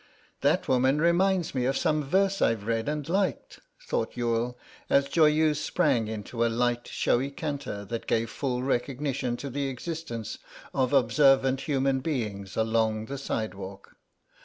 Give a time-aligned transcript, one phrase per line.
[0.39, 4.57] "That woman reminds me of some verse I've read and liked," thought Youghal,
[4.89, 10.39] as Joyeuse sprang into a light showy canter that gave full recognition to the existence
[10.73, 13.95] of observant human beings along the side walk.